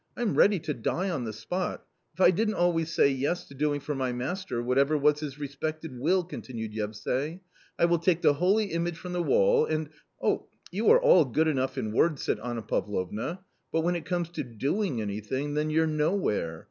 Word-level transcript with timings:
"I'm 0.17 0.33
ready 0.33 0.57
to 0.61 0.73
die 0.73 1.11
on 1.11 1.25
the 1.25 1.31
spot— 1.31 1.85
if 2.15 2.21
I 2.21 2.31
didn't 2.31 2.55
always 2.55 2.91
say 2.91 3.07
yes 3.11 3.45
to 3.45 3.53
doing 3.53 3.79
for 3.79 3.93
my 3.93 4.11
master 4.11 4.59
whatever 4.59 4.97
was 4.97 5.19
his 5.19 5.37
respected 5.37 5.95
will!" 5.99 6.23
continued 6.23 6.73
Yevsay;" 6.73 7.39
I 7.77 7.85
will 7.85 7.99
take 7.99 8.23
the 8.23 8.33
holy 8.33 8.71
image 8.71 8.97
from 8.97 9.13
the 9.13 9.21
wall 9.21 9.63
and 9.67 9.89
""You 10.71 10.89
are 10.89 10.99
all 10.99 11.25
good 11.25 11.47
enough 11.47 11.77
in 11.77 11.91
words!" 11.91 12.23
said 12.23 12.39
Anna 12.39 12.63
Pav 12.63 12.87
lovna," 12.87 13.41
but 13.71 13.81
when 13.81 13.95
it 13.95 14.05
comes 14.05 14.29
to 14.29 14.43
doing 14.43 15.03
anything, 15.03 15.53
then 15.53 15.69
you're 15.69 15.85
nowhere 15.85 16.59